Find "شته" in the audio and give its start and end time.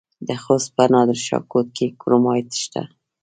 2.63-2.81